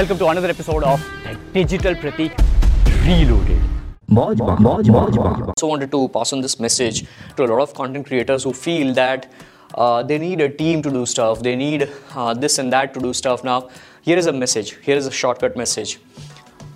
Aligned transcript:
Welcome 0.00 0.18
to 0.20 0.28
another 0.28 0.48
episode 0.48 0.82
of 0.82 0.98
the 1.24 1.34
Digital 1.52 1.94
Pratik 1.94 2.32
Reloaded. 3.06 3.60
also 5.48 5.66
wanted 5.66 5.90
to 5.90 6.08
pass 6.08 6.32
on 6.32 6.40
this 6.40 6.58
message 6.58 7.04
to 7.36 7.44
a 7.44 7.48
lot 7.48 7.60
of 7.60 7.74
content 7.74 8.06
creators 8.06 8.44
who 8.44 8.54
feel 8.54 8.94
that 8.94 9.30
uh, 9.74 10.02
they 10.02 10.16
need 10.16 10.40
a 10.40 10.48
team 10.48 10.80
to 10.80 10.90
do 10.90 11.04
stuff, 11.04 11.42
they 11.42 11.54
need 11.54 11.86
uh, 12.14 12.32
this 12.32 12.56
and 12.56 12.72
that 12.72 12.94
to 12.94 13.00
do 13.00 13.12
stuff. 13.12 13.44
Now, 13.44 13.68
here 14.00 14.16
is 14.16 14.24
a 14.24 14.32
message, 14.32 14.78
here 14.80 14.96
is 14.96 15.06
a 15.06 15.10
shortcut 15.10 15.54
message. 15.54 16.00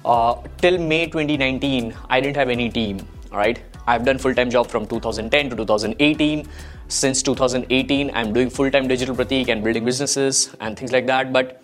Uh, 0.04 0.34
till 0.58 0.76
May 0.76 1.06
2019, 1.06 1.94
I 2.10 2.20
didn't 2.20 2.36
have 2.36 2.50
any 2.50 2.68
team, 2.68 3.08
alright? 3.32 3.58
I've 3.86 4.04
done 4.04 4.18
full 4.18 4.34
time 4.34 4.50
job 4.50 4.68
from 4.68 4.86
2010 4.86 5.48
to 5.48 5.56
2018. 5.56 6.46
Since 6.88 7.22
2018, 7.22 8.10
I'm 8.14 8.34
doing 8.34 8.50
full 8.50 8.70
time 8.70 8.86
digital 8.86 9.16
pratik 9.16 9.48
and 9.48 9.64
building 9.64 9.84
businesses 9.84 10.54
and 10.60 10.78
things 10.78 10.92
like 10.92 11.06
that. 11.06 11.32
But 11.32 11.62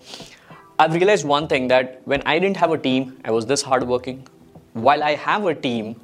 I've 0.80 0.94
realized 0.94 1.26
one 1.26 1.46
thing 1.46 1.68
that 1.68 2.00
when 2.06 2.22
I 2.24 2.38
didn't 2.38 2.56
have 2.56 2.72
a 2.72 2.78
team, 2.78 3.18
I 3.26 3.30
was 3.32 3.44
this 3.44 3.60
hardworking. 3.60 4.26
While 4.72 5.02
I 5.04 5.14
have 5.14 5.44
a 5.44 5.54
team, 5.54 6.00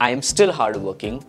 I 0.00 0.10
am 0.10 0.22
still 0.22 0.52
hardworking. 0.52 1.24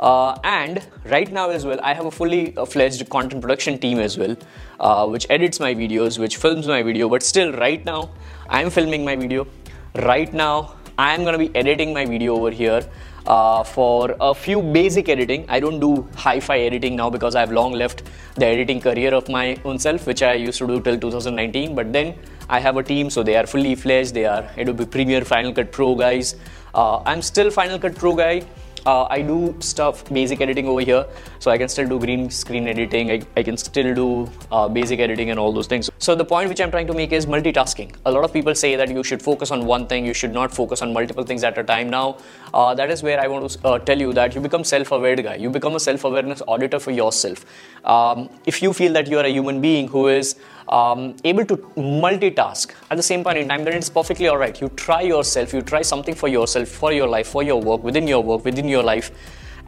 Uh, 0.00 0.36
and 0.42 0.84
right 1.04 1.30
now 1.30 1.50
as 1.50 1.64
well, 1.64 1.78
I 1.84 1.94
have 1.94 2.06
a 2.06 2.10
fully 2.10 2.50
fledged 2.66 3.08
content 3.10 3.42
production 3.42 3.78
team 3.78 4.00
as 4.00 4.18
well, 4.18 4.36
uh, 4.80 5.06
which 5.06 5.28
edits 5.30 5.60
my 5.60 5.72
videos, 5.72 6.18
which 6.18 6.38
films 6.38 6.66
my 6.66 6.82
video. 6.82 7.08
But 7.08 7.22
still, 7.22 7.52
right 7.52 7.84
now, 7.84 8.10
I'm 8.48 8.70
filming 8.70 9.04
my 9.04 9.14
video. 9.14 9.46
Right 9.94 10.34
now, 10.34 10.74
I'm 10.98 11.22
gonna 11.22 11.38
be 11.38 11.54
editing 11.54 11.94
my 11.94 12.06
video 12.06 12.34
over 12.34 12.50
here 12.50 12.82
uh, 13.26 13.62
for 13.62 14.16
a 14.20 14.34
few 14.34 14.62
basic 14.62 15.08
editing. 15.08 15.44
I 15.48 15.60
don't 15.60 15.80
do 15.80 16.06
hi-fi 16.14 16.58
editing 16.58 16.96
now 16.96 17.10
because 17.10 17.34
I've 17.34 17.52
long 17.52 17.72
left 17.72 18.02
the 18.34 18.46
editing 18.46 18.80
career 18.80 19.14
of 19.14 19.28
my 19.28 19.56
own 19.64 19.78
self, 19.78 20.06
which 20.06 20.22
I 20.22 20.34
used 20.34 20.58
to 20.58 20.66
do 20.66 20.80
till 20.80 20.98
2019. 20.98 21.74
But 21.74 21.92
then 21.92 22.14
I 22.48 22.60
have 22.60 22.76
a 22.76 22.82
team, 22.82 23.10
so 23.10 23.22
they 23.22 23.36
are 23.36 23.46
fully 23.46 23.74
fledged. 23.74 24.14
They 24.14 24.24
are 24.24 24.48
Adobe 24.56 24.86
Premiere, 24.86 25.24
Final 25.24 25.52
Cut 25.52 25.72
Pro 25.72 25.94
guys. 25.94 26.36
Uh, 26.74 26.98
I'm 27.04 27.22
still 27.22 27.50
Final 27.50 27.78
Cut 27.78 27.94
Pro 27.94 28.14
guy 28.14 28.42
uh, 28.86 29.06
I 29.10 29.20
do 29.22 29.54
stuff 29.58 30.08
basic 30.12 30.40
editing 30.40 30.68
over 30.68 30.80
here. 30.80 31.04
So 31.38 31.50
I 31.50 31.58
can 31.58 31.68
still 31.68 31.88
do 31.88 31.98
green 31.98 32.30
screen 32.30 32.68
editing. 32.68 33.10
I, 33.10 33.20
I 33.36 33.42
can 33.42 33.56
still 33.56 33.94
do 33.94 34.30
uh, 34.50 34.68
basic 34.68 35.00
editing 35.00 35.30
and 35.30 35.38
all 35.38 35.52
those 35.52 35.66
things. 35.66 35.90
So 35.98 36.14
the 36.14 36.24
point 36.24 36.48
which 36.48 36.60
I'm 36.60 36.70
trying 36.70 36.86
to 36.86 36.94
make 36.94 37.12
is 37.12 37.26
multitasking. 37.26 37.94
A 38.06 38.10
lot 38.10 38.24
of 38.24 38.32
people 38.32 38.54
say 38.54 38.76
that 38.76 38.88
you 38.88 39.02
should 39.02 39.22
focus 39.22 39.50
on 39.50 39.66
one 39.66 39.86
thing 39.86 40.06
you 40.06 40.14
should 40.14 40.32
not 40.32 40.54
focus 40.54 40.82
on 40.82 40.92
multiple 40.92 41.24
things 41.24 41.44
at 41.44 41.58
a 41.58 41.64
time. 41.64 41.90
Now 41.90 42.18
uh, 42.54 42.74
that 42.74 42.90
is 42.90 43.02
where 43.02 43.20
I 43.20 43.26
want 43.26 43.50
to 43.50 43.68
uh, 43.68 43.78
tell 43.78 43.98
you 43.98 44.12
that 44.12 44.34
you 44.34 44.40
become 44.40 44.64
self-aware 44.64 45.16
guy. 45.16 45.36
You 45.36 45.50
become 45.50 45.74
a 45.74 45.80
self-awareness 45.80 46.42
auditor 46.46 46.78
for 46.78 46.92
yourself. 46.92 47.44
Um, 47.84 48.30
if 48.46 48.62
you 48.62 48.72
feel 48.72 48.92
that 48.92 49.08
you 49.08 49.18
are 49.18 49.24
a 49.24 49.30
human 49.30 49.60
being 49.60 49.88
who 49.88 50.08
is 50.08 50.36
um, 50.68 51.14
able 51.24 51.44
to 51.46 51.56
multitask 51.76 52.74
at 52.90 52.96
the 52.96 53.02
same 53.02 53.22
point 53.22 53.38
in 53.38 53.48
time, 53.48 53.64
then 53.64 53.74
it's 53.74 53.88
perfectly 53.88 54.28
all 54.28 54.38
right. 54.38 54.60
You 54.60 54.68
try 54.70 55.02
yourself, 55.02 55.52
you 55.52 55.62
try 55.62 55.82
something 55.82 56.14
for 56.14 56.28
yourself, 56.28 56.68
for 56.68 56.92
your 56.92 57.06
life, 57.06 57.28
for 57.28 57.42
your 57.42 57.60
work, 57.60 57.82
within 57.84 58.08
your 58.08 58.22
work, 58.22 58.44
within 58.44 58.68
your 58.68 58.75
life, 58.82 59.10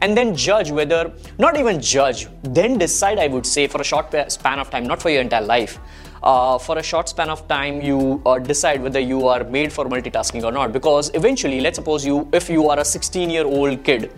and 0.01 0.15
then 0.15 0.35
judge 0.35 0.71
whether, 0.71 1.11
not 1.37 1.57
even 1.57 1.81
judge, 1.81 2.27
then 2.43 2.77
decide, 2.77 3.19
I 3.19 3.27
would 3.27 3.45
say, 3.45 3.67
for 3.67 3.81
a 3.81 3.83
short 3.83 4.13
span 4.31 4.59
of 4.59 4.69
time, 4.69 4.85
not 4.85 5.01
for 5.01 5.09
your 5.09 5.21
entire 5.21 5.41
life. 5.41 5.79
Uh, 6.21 6.57
for 6.57 6.77
a 6.77 6.83
short 6.83 7.07
span 7.07 7.29
of 7.29 7.47
time 7.47 7.81
you 7.81 8.21
uh, 8.25 8.37
decide 8.37 8.83
whether 8.83 8.99
you 8.99 9.25
are 9.25 9.45
made 9.45 9.71
for 9.71 9.85
multitasking 9.85 10.43
or 10.43 10.51
not 10.51 10.73
because 10.73 11.09
eventually 11.13 11.61
let's 11.61 11.77
suppose 11.77 12.05
you 12.05 12.27
if 12.33 12.49
you 12.49 12.67
are 12.67 12.77
a 12.77 12.83
16 12.83 13.29
year 13.29 13.45
old 13.45 13.81
kid 13.85 14.11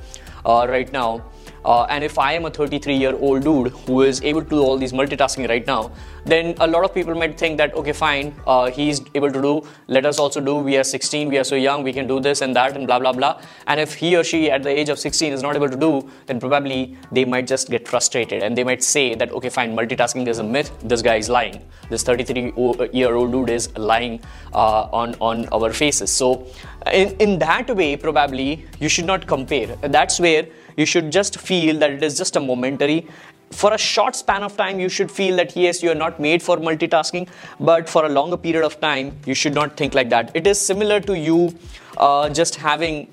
uh, 0.43 0.65
right 0.67 0.91
now 0.91 1.23
uh, 1.65 1.83
and 1.83 2.03
if 2.03 2.17
I 2.17 2.33
am 2.33 2.45
a 2.45 2.49
33 2.49 2.95
year 2.95 3.15
old 3.15 3.43
dude 3.43 3.71
who 3.85 4.01
is 4.01 4.21
able 4.23 4.43
to 4.43 4.49
do 4.49 4.61
all 4.61 4.77
these 4.77 4.93
multitasking 4.93 5.47
right 5.47 5.65
now, 5.65 5.91
then 6.25 6.55
a 6.59 6.67
lot 6.67 6.83
of 6.83 6.93
people 6.93 7.15
might 7.15 7.37
think 7.37 7.57
that, 7.57 7.73
okay, 7.73 7.93
fine, 7.93 8.35
uh, 8.45 8.69
he's 8.69 9.01
able 9.15 9.31
to 9.31 9.41
do, 9.41 9.67
let 9.87 10.05
us 10.05 10.19
also 10.19 10.39
do. 10.39 10.55
We 10.55 10.77
are 10.77 10.83
16, 10.83 11.29
we 11.29 11.37
are 11.37 11.43
so 11.43 11.55
young, 11.55 11.83
we 11.83 11.93
can 11.93 12.07
do 12.07 12.19
this 12.19 12.41
and 12.41 12.55
that, 12.55 12.75
and 12.75 12.87
blah, 12.87 12.99
blah, 12.99 13.13
blah. 13.13 13.41
And 13.67 13.79
if 13.79 13.95
he 13.95 14.15
or 14.15 14.23
she 14.23 14.49
at 14.51 14.63
the 14.63 14.69
age 14.69 14.89
of 14.89 14.99
16 14.99 15.33
is 15.33 15.41
not 15.41 15.55
able 15.55 15.69
to 15.69 15.77
do, 15.77 16.09
then 16.25 16.39
probably 16.39 16.97
they 17.11 17.25
might 17.25 17.47
just 17.47 17.69
get 17.69 17.87
frustrated 17.87 18.43
and 18.43 18.57
they 18.57 18.63
might 18.63 18.83
say 18.83 19.15
that, 19.15 19.31
okay, 19.31 19.49
fine, 19.49 19.75
multitasking 19.75 20.27
is 20.27 20.39
a 20.39 20.43
myth, 20.43 20.71
this 20.83 21.01
guy 21.01 21.15
is 21.15 21.29
lying. 21.29 21.61
This 21.89 22.03
33 22.03 22.53
year 22.93 23.15
old 23.15 23.31
dude 23.31 23.49
is 23.49 23.75
lying 23.77 24.21
uh, 24.53 24.83
on, 24.91 25.15
on 25.19 25.47
our 25.49 25.73
faces. 25.73 26.11
So, 26.11 26.47
in, 26.91 27.09
in 27.17 27.39
that 27.39 27.75
way, 27.75 27.95
probably 27.95 28.65
you 28.79 28.89
should 28.89 29.05
not 29.05 29.27
compare. 29.27 29.75
That's 29.81 30.19
where 30.19 30.47
you 30.77 30.85
should 30.85 31.11
just 31.11 31.39
feel 31.39 31.77
that 31.79 31.91
it 31.91 32.03
is 32.03 32.17
just 32.17 32.35
a 32.35 32.39
momentary. 32.39 33.07
For 33.51 33.73
a 33.73 33.77
short 33.77 34.15
span 34.15 34.43
of 34.43 34.55
time 34.55 34.79
you 34.79 34.87
should 34.87 35.11
feel 35.11 35.35
that 35.35 35.55
yes 35.55 35.83
you 35.83 35.91
are 35.91 35.95
not 35.95 36.19
made 36.19 36.41
for 36.41 36.57
multitasking 36.57 37.27
but 37.59 37.89
for 37.89 38.05
a 38.05 38.09
longer 38.09 38.37
period 38.37 38.63
of 38.63 38.79
time 38.79 39.17
you 39.25 39.35
should 39.35 39.53
not 39.53 39.75
think 39.75 39.93
like 39.93 40.09
that. 40.09 40.31
It 40.33 40.47
is 40.47 40.59
similar 40.59 41.01
to 41.01 41.17
you 41.17 41.53
uh, 41.97 42.29
just 42.29 42.55
having 42.55 43.09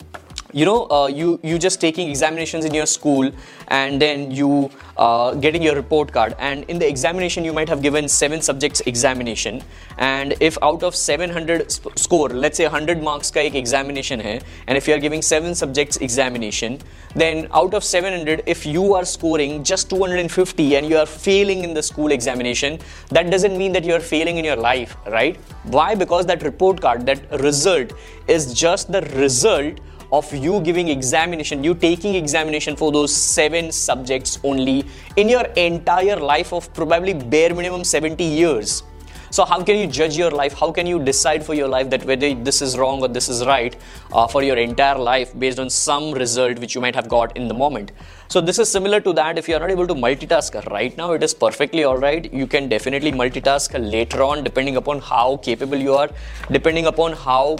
you 0.52 0.64
know 0.64 0.86
uh, 0.90 1.06
you 1.06 1.38
you 1.42 1.58
just 1.58 1.80
taking 1.80 2.08
examinations 2.08 2.64
in 2.64 2.72
your 2.72 2.86
school 2.86 3.30
and 3.68 4.00
then 4.00 4.30
you 4.30 4.70
uh, 4.96 5.34
getting 5.34 5.62
your 5.62 5.74
report 5.74 6.12
card. 6.12 6.34
And 6.38 6.64
in 6.64 6.78
the 6.78 6.88
examination 6.88 7.44
you 7.44 7.52
might 7.52 7.68
have 7.68 7.82
given 7.82 8.08
seven 8.08 8.40
subjects 8.40 8.80
examination. 8.86 9.62
And 9.98 10.34
if 10.40 10.56
out 10.62 10.82
of 10.82 10.94
700 10.94 11.70
score 11.98 12.28
let's 12.28 12.56
say 12.56 12.64
100 12.64 13.02
marks 13.02 13.30
ka 13.30 13.40
ek 13.40 13.54
examination 13.54 14.20
hai 14.20 14.40
and 14.66 14.78
if 14.78 14.88
you 14.88 14.94
are 14.94 14.98
giving 14.98 15.22
seven 15.22 15.54
subjects 15.54 15.98
examination 15.98 16.78
then 17.14 17.48
out 17.52 17.74
of 17.74 17.84
700 17.84 18.42
if 18.46 18.64
you 18.66 18.94
are 18.94 19.04
scoring 19.04 19.64
just 19.64 19.90
250 19.90 20.76
and 20.76 20.88
you 20.88 20.96
are 20.96 21.06
failing 21.06 21.64
in 21.64 21.74
the 21.74 21.82
school 21.82 22.12
examination 22.12 22.78
that 23.10 23.30
doesn't 23.30 23.58
mean 23.58 23.72
that 23.72 23.84
you 23.84 23.94
are 23.94 24.00
failing 24.00 24.38
in 24.38 24.44
your 24.44 24.56
life 24.56 24.96
right? 25.06 25.36
Why? 25.64 25.94
Because 25.94 26.26
that 26.26 26.42
report 26.42 26.80
card 26.80 27.06
that 27.06 27.40
result 27.40 27.92
is 28.28 28.54
just 28.54 28.92
the 28.92 29.02
result 29.16 29.80
of 30.12 30.32
you 30.34 30.60
giving 30.60 30.88
examination, 30.88 31.62
you 31.62 31.74
taking 31.74 32.14
examination 32.14 32.76
for 32.76 32.90
those 32.92 33.14
seven 33.14 33.70
subjects 33.70 34.38
only 34.42 34.84
in 35.16 35.28
your 35.28 35.44
entire 35.56 36.16
life 36.16 36.52
of 36.52 36.72
probably 36.74 37.14
bare 37.14 37.54
minimum 37.54 37.84
70 37.84 38.24
years. 38.24 38.82
So 39.30 39.44
how 39.44 39.62
can 39.62 39.76
you 39.76 39.86
judge 39.86 40.16
your 40.16 40.30
life? 40.30 40.54
How 40.54 40.72
can 40.72 40.86
you 40.86 40.98
decide 40.98 41.44
for 41.44 41.52
your 41.52 41.68
life 41.68 41.90
that 41.90 42.02
whether 42.04 42.34
this 42.34 42.62
is 42.62 42.78
wrong 42.78 43.02
or 43.02 43.08
this 43.08 43.28
is 43.28 43.44
right 43.44 43.76
uh, 44.10 44.26
for 44.26 44.42
your 44.42 44.56
entire 44.56 44.98
life 44.98 45.38
based 45.38 45.58
on 45.58 45.68
some 45.68 46.12
result 46.12 46.58
which 46.58 46.74
you 46.74 46.80
might 46.80 46.94
have 46.94 47.08
got 47.08 47.36
in 47.36 47.46
the 47.46 47.52
moment? 47.52 47.92
So 48.28 48.40
this 48.40 48.58
is 48.58 48.70
similar 48.70 49.00
to 49.02 49.12
that. 49.12 49.36
If 49.36 49.46
you 49.46 49.56
are 49.56 49.60
not 49.60 49.70
able 49.70 49.86
to 49.86 49.94
multitask 49.94 50.64
right 50.70 50.96
now, 50.96 51.12
it 51.12 51.22
is 51.22 51.34
perfectly 51.34 51.84
all 51.84 51.98
right. 51.98 52.32
You 52.32 52.46
can 52.46 52.70
definitely 52.70 53.12
multitask 53.12 53.78
later 53.78 54.22
on, 54.22 54.44
depending 54.44 54.76
upon 54.76 55.00
how 55.00 55.36
capable 55.36 55.76
you 55.76 55.94
are, 55.94 56.08
depending 56.50 56.86
upon 56.86 57.12
how 57.12 57.58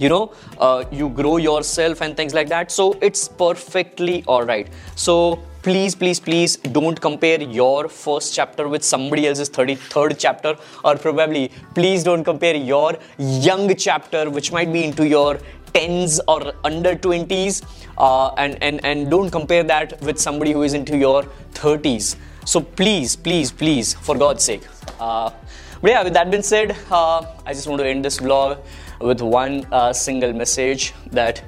you 0.00 0.08
know 0.08 0.32
uh, 0.58 0.84
you 0.90 1.08
grow 1.10 1.36
yourself 1.36 2.00
and 2.00 2.16
things 2.16 2.34
like 2.34 2.48
that. 2.48 2.72
So 2.72 2.98
it's 3.00 3.28
perfectly 3.28 4.24
all 4.26 4.44
right 4.44 4.68
so 4.96 5.38
please 5.62 5.94
please 5.94 6.18
please 6.18 6.56
don't 6.76 6.98
compare 7.00 7.40
your 7.40 7.88
first 7.88 8.34
chapter 8.34 8.66
with 8.66 8.82
somebody 8.82 9.26
else's 9.28 9.50
33rd 9.50 10.16
chapter. 10.18 10.56
Or 10.84 10.96
probably 10.96 11.50
please 11.74 12.02
don't 12.02 12.24
compare 12.24 12.56
your 12.56 12.96
young 13.18 13.74
chapter 13.76 14.28
which 14.30 14.52
might 14.52 14.72
be 14.72 14.84
into 14.84 15.06
your 15.06 15.38
10s 15.74 16.18
or 16.26 16.52
under 16.64 16.94
20s 16.96 17.62
uh, 17.98 18.28
and, 18.34 18.58
and 18.62 18.84
and 18.84 19.10
don't 19.10 19.30
compare 19.30 19.62
that 19.62 20.00
with 20.02 20.18
somebody 20.18 20.52
who 20.52 20.62
is 20.62 20.74
into 20.74 20.96
your 20.96 21.22
30s 21.54 22.16
so 22.44 22.60
please 22.60 23.14
please 23.14 23.52
please 23.52 23.94
for 23.94 24.16
god's 24.18 24.42
sake 24.42 24.62
uh, 24.98 25.30
but 25.80 25.90
yeah 25.90 26.02
with 26.02 26.12
that 26.12 26.30
being 26.30 26.42
said 26.42 26.76
uh, 26.90 27.24
i 27.46 27.52
just 27.52 27.66
want 27.66 27.80
to 27.80 27.86
end 27.86 28.04
this 28.04 28.18
vlog 28.18 28.58
with 29.00 29.20
one 29.20 29.64
uh, 29.72 29.92
single 29.92 30.32
message 30.32 30.92
that 31.10 31.42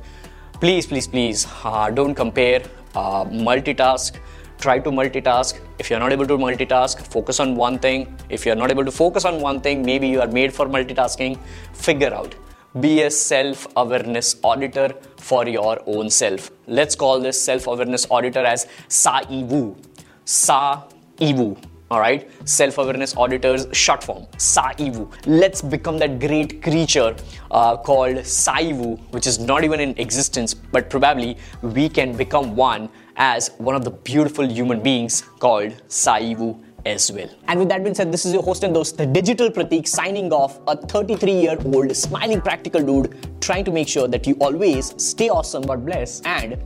please, 0.63 0.87
please, 0.87 1.09
please 1.09 1.47
uh, 1.65 1.91
don't 1.91 2.15
compare, 2.15 2.63
uh, 2.95 3.25
multitask. 3.25 4.19
Try 4.59 4.79
to 4.79 4.91
multitask. 4.91 5.59
If 5.81 5.91
you're 5.91 5.99
not 5.99 6.13
able 6.13 6.25
to 6.27 6.37
multitask, 6.39 7.05
focus 7.15 7.41
on 7.41 7.57
one 7.57 7.81
thing. 7.81 8.17
If 8.29 8.47
you're 8.47 8.55
not 8.55 8.71
able 8.71 8.85
to 8.85 8.93
focus 8.93 9.25
on 9.25 9.41
one 9.41 9.61
thing, 9.61 9.83
maybe 9.83 10.07
you 10.07 10.21
are 10.21 10.29
made 10.29 10.55
for 10.55 10.67
multitasking. 10.67 11.37
Figure 11.73 12.15
out. 12.15 12.37
Be 12.79 13.03
a 13.03 13.11
self 13.11 13.67
awareness 13.77 14.37
auditor 14.45 14.95
for 15.17 15.49
your 15.49 15.81
own 15.87 16.09
self. 16.09 16.53
Let's 16.69 16.95
call 16.95 17.19
this 17.19 17.43
self 17.43 17.67
awareness 17.67 18.07
auditor 18.09 18.45
as 18.45 18.69
Sa 18.87 19.19
Iwu. 19.23 19.77
Sa 20.25 20.85
Iwu 21.19 21.72
all 21.93 22.01
right 22.01 22.23
self-awareness 22.59 23.11
auditors 23.25 23.67
short 23.85 24.03
form 24.09 24.23
saivu 24.51 25.03
let's 25.43 25.61
become 25.75 25.99
that 26.03 26.13
great 26.27 26.53
creature 26.67 27.11
uh, 27.59 27.75
called 27.89 28.19
saivu 28.41 28.91
which 29.15 29.27
is 29.33 29.39
not 29.51 29.69
even 29.69 29.81
in 29.87 29.93
existence 30.07 30.55
but 30.77 30.89
probably 30.95 31.31
we 31.79 31.87
can 31.99 32.17
become 32.25 32.57
one 32.57 32.89
as 33.17 33.51
one 33.69 33.77
of 33.81 33.85
the 33.89 33.95
beautiful 34.11 34.47
human 34.59 34.81
beings 34.89 35.23
called 35.45 35.73
saivu 36.03 36.51
as 36.85 37.13
well. 37.13 37.31
And 37.47 37.61
with 37.61 37.69
that 37.69 37.85
being 37.85 37.95
said, 37.95 38.11
this 38.11 38.25
is 38.27 38.33
your 38.33 38.43
host 38.43 38.65
and 38.65 38.75
host, 38.75 38.99
the 38.99 39.07
Digital 39.07 39.51
Pratik, 39.51 39.87
signing 39.87 40.33
off, 40.33 40.59
a 40.67 40.77
33 40.77 41.33
year 41.33 41.57
old 41.65 41.95
smiling 41.97 42.41
practical 42.41 42.83
dude 42.83 43.15
trying 43.41 43.65
to 43.65 43.71
make 43.71 43.89
sure 43.89 44.09
that 44.09 44.27
you 44.27 44.35
always 44.41 44.93
stay 45.03 45.29
awesome, 45.29 45.63
God 45.63 45.87
bless, 45.87 46.21
and 46.23 46.59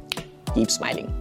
keep 0.55 0.71
smiling. 0.71 1.13